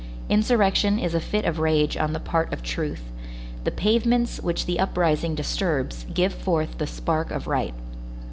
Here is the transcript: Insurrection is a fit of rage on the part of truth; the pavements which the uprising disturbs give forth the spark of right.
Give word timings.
Insurrection 0.29 0.97
is 0.97 1.13
a 1.13 1.19
fit 1.19 1.45
of 1.45 1.59
rage 1.59 1.95
on 1.95 2.11
the 2.11 2.19
part 2.19 2.51
of 2.51 2.63
truth; 2.63 3.03
the 3.65 3.69
pavements 3.69 4.39
which 4.41 4.65
the 4.65 4.79
uprising 4.79 5.35
disturbs 5.35 6.07
give 6.11 6.33
forth 6.33 6.79
the 6.79 6.87
spark 6.87 7.29
of 7.29 7.45
right. 7.45 7.75